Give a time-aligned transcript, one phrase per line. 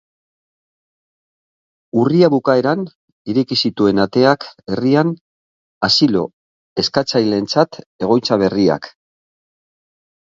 [2.03, 2.81] Urria bukaeran
[3.33, 5.13] ireki zituen ateak herrian,
[5.89, 8.89] asilo-eskatzaileentzat egoitza berriak.